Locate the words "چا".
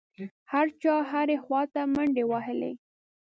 0.81-0.95